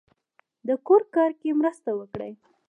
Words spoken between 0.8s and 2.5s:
کور کار کې مرسته وکړئ